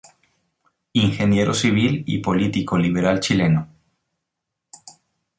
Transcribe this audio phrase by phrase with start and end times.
[0.93, 3.67] Ingeniero civil y político liberal chileno.